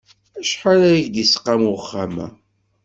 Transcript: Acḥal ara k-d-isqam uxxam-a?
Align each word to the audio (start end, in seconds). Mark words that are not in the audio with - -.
Acḥal 0.39 0.79
ara 0.87 1.03
k-d-isqam 1.05 1.63
uxxam-a? 1.73 2.27